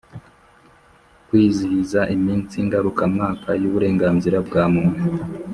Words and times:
Kwizihiza 1.27 2.01
iminsi 2.15 2.55
ngarukamwaka 2.65 3.49
y 3.61 3.65
uburenganzira 3.69 4.37
bwa 4.47 4.63
Muntu 4.73 5.03